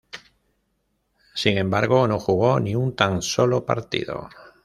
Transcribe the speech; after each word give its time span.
Sin 1.35 1.59
embargo 1.59 2.07
no 2.07 2.19
jugó 2.19 2.59
ni 2.59 2.73
un 2.73 2.95
tan 2.95 3.21
solo 3.21 3.63
partido. 3.67 4.29